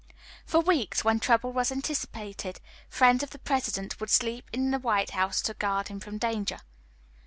For 0.47 0.61
weeks, 0.61 1.03
when 1.03 1.19
trouble 1.19 1.53
was 1.53 1.71
anticipated, 1.71 2.59
friends 2.89 3.21
of 3.21 3.29
the 3.29 3.37
President 3.37 3.99
would 3.99 4.09
sleep 4.09 4.49
in 4.51 4.71
the 4.71 4.79
White 4.79 5.11
House 5.11 5.43
to 5.43 5.53
guard 5.53 5.89
him 5.89 5.99
from 5.99 6.17
danger. 6.17 6.61